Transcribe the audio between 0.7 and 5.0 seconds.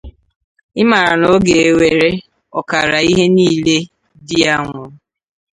ị mara na ọ ga-ewere ọkara ihe niile di ya nwụrụ